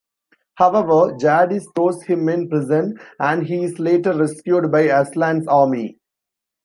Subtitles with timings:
[0.55, 5.99] However, Jadis throws him in prison and he is later rescued by Aslan's army.